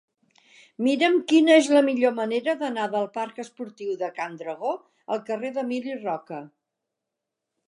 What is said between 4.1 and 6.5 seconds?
Can Dragó al carrer d'Emili Roca.